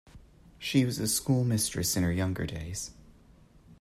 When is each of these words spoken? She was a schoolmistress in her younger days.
She 0.57 0.83
was 0.83 0.97
a 0.97 1.07
schoolmistress 1.07 1.95
in 1.95 2.01
her 2.01 2.11
younger 2.11 2.47
days. 2.47 2.89